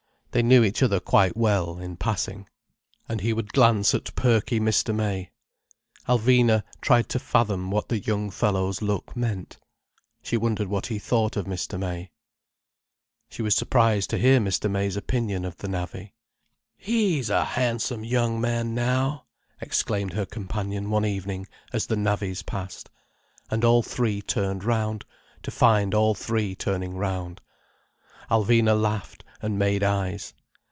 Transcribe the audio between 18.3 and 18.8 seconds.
man,